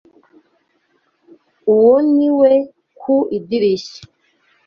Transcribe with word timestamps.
Uwo 1.73 1.95
ni 2.15 2.29
we 2.39 2.51
ku 2.99 3.15
idirishya 3.37 4.01